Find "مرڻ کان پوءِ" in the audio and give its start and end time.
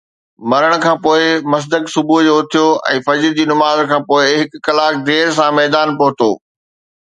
0.49-1.23